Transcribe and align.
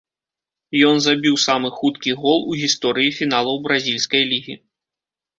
Ён 0.89 0.95
забіў 1.07 1.35
самы 1.47 1.69
хуткі 1.79 2.11
гол 2.23 2.39
у 2.53 2.57
гісторыі 2.61 3.09
фіналаў 3.19 3.55
бразільскай 3.67 4.23
лігі. 4.31 4.57